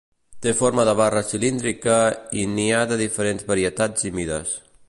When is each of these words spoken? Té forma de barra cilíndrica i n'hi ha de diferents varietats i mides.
Té 0.45 0.53
forma 0.61 0.85
de 0.89 0.95
barra 0.99 1.21
cilíndrica 1.33 1.99
i 2.45 2.49
n'hi 2.57 2.67
ha 2.79 2.83
de 2.93 3.01
diferents 3.05 3.49
varietats 3.55 4.11
i 4.13 4.17
mides. 4.21 4.61